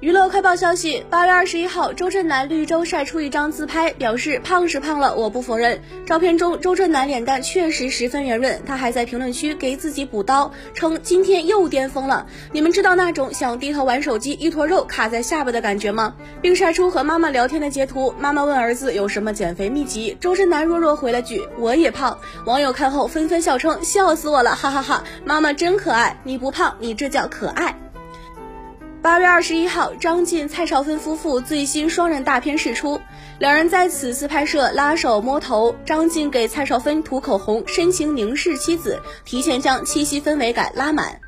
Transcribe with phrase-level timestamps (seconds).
[0.00, 5.82] 娱乐快报消息：八月二十一号，周震南绿洲晒出一张自拍，表示胖是胖了，我不否认。
[6.06, 12.24] 照片中，周震南脸蛋确实十分圆润，他还在评论区给自己补刀，称今天又巅峰了。
[12.52, 16.14] 你们知道那种想低头玩手机，一坨肉卡在下巴的感觉吗？
[16.40, 18.14] 并晒出和妈妈聊天的截图。
[18.20, 25.02] 妈妈问儿子有什么减肥秘籍，周震南弱弱回了句：“我也胖。”网友看后纷纷笑称：“笑死我了，哈哈哈！
[25.24, 27.76] 妈妈真可爱，你不胖，你这叫可爱。”
[29.00, 33.00] 八月二十一号，张晋、蔡少芬夫妇最新双人大片释出，
[33.38, 41.20] 两人在此次拍摄拉手摸头，张晋给蔡少芬涂口红，深情凝视妻子，提前将七夕氛围感拉满。